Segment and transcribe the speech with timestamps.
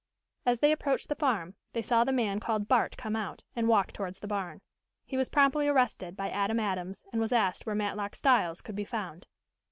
[0.47, 3.91] As they approached the farm they saw the man called Bart come out, and walk
[3.91, 4.61] towards the barn.
[5.05, 8.83] He was promptly arrested by Adam Adams and was asked where Matlock Styles could be
[8.83, 9.27] found.